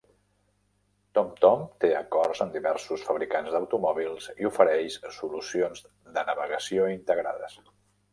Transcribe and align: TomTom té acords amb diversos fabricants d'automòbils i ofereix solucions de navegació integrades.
TomTom 1.17 1.59
té 1.83 1.91
acords 1.97 2.41
amb 2.45 2.55
diversos 2.55 3.03
fabricants 3.09 3.53
d'automòbils 3.55 4.31
i 4.45 4.49
ofereix 4.51 4.97
solucions 5.19 5.85
de 6.17 6.25
navegació 6.31 6.89
integrades. 6.95 7.59